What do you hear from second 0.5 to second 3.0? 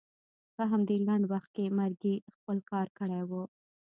په همدې لنډ وخت کې مرګي خپل کار